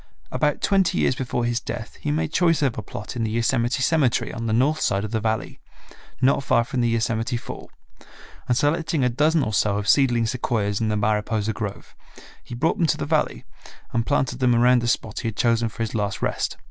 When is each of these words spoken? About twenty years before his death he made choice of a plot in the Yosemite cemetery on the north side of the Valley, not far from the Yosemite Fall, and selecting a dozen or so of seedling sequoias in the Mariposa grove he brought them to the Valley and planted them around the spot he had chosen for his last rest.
About 0.31 0.61
twenty 0.63 0.97
years 0.97 1.13
before 1.13 1.45
his 1.45 1.59
death 1.59 1.97
he 2.01 2.09
made 2.09 2.33
choice 2.33 2.63
of 2.63 2.75
a 2.75 2.81
plot 2.81 3.15
in 3.15 3.23
the 3.23 3.29
Yosemite 3.29 3.83
cemetery 3.83 4.33
on 4.33 4.47
the 4.47 4.51
north 4.51 4.79
side 4.81 5.03
of 5.03 5.11
the 5.11 5.19
Valley, 5.19 5.59
not 6.19 6.43
far 6.43 6.63
from 6.63 6.81
the 6.81 6.89
Yosemite 6.89 7.37
Fall, 7.37 7.69
and 8.47 8.57
selecting 8.57 9.03
a 9.03 9.09
dozen 9.09 9.43
or 9.43 9.53
so 9.53 9.77
of 9.77 9.87
seedling 9.87 10.25
sequoias 10.25 10.81
in 10.81 10.89
the 10.89 10.97
Mariposa 10.97 11.53
grove 11.53 11.95
he 12.43 12.55
brought 12.55 12.79
them 12.79 12.87
to 12.87 12.97
the 12.97 13.05
Valley 13.05 13.45
and 13.93 14.03
planted 14.07 14.39
them 14.39 14.55
around 14.55 14.81
the 14.81 14.87
spot 14.87 15.19
he 15.19 15.27
had 15.27 15.37
chosen 15.37 15.69
for 15.69 15.83
his 15.83 15.93
last 15.93 16.19
rest. 16.19 16.57